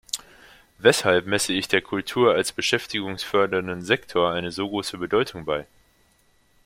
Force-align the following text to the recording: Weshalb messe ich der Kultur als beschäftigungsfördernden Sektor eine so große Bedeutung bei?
Weshalb 0.79 1.27
messe 1.27 1.53
ich 1.53 1.67
der 1.67 1.83
Kultur 1.83 2.33
als 2.33 2.53
beschäftigungsfördernden 2.53 3.83
Sektor 3.83 4.31
eine 4.31 4.51
so 4.51 4.67
große 4.67 4.97
Bedeutung 4.97 5.45
bei? 5.45 5.67